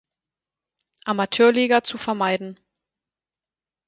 [1.05, 2.57] Amateurliga zu vermeiden.